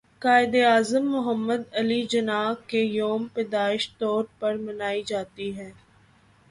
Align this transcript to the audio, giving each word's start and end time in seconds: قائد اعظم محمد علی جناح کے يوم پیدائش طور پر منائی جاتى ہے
قائد 0.21 0.55
اعظم 0.55 1.05
محمد 1.07 1.61
علی 1.73 2.01
جناح 2.09 2.53
کے 2.67 2.81
يوم 2.81 3.27
پیدائش 3.33 3.89
طور 3.97 4.23
پر 4.39 4.57
منائی 4.57 5.03
جاتى 5.03 5.55
ہے 5.57 5.71